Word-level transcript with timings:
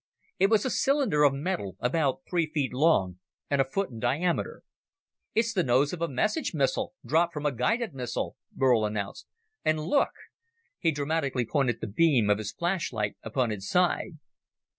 It 0.39 0.49
was 0.49 0.65
a 0.65 0.71
cylinder 0.71 1.23
of 1.23 1.31
metal, 1.31 1.77
about 1.79 2.21
three 2.27 2.47
feet 2.47 2.73
long 2.73 3.19
and 3.51 3.61
a 3.61 3.69
foot 3.69 3.91
in 3.91 3.99
diameter. 3.99 4.63
"It's 5.35 5.53
the 5.53 5.61
nose 5.63 5.93
of 5.93 6.01
a 6.01 6.07
message 6.07 6.55
missile 6.55 6.95
dropped 7.05 7.33
from 7.35 7.45
a 7.45 7.51
guided 7.51 7.93
missile," 7.93 8.35
Burl 8.51 8.83
announced. 8.83 9.27
"And 9.63 9.79
look!" 9.79 10.09
He 10.79 10.89
dramatically 10.91 11.45
pointed 11.45 11.81
the 11.81 11.85
beam 11.87 12.31
of 12.31 12.39
his 12.39 12.51
flashlight 12.51 13.15
upon 13.23 13.51
its 13.51 13.69
side. 13.69 14.17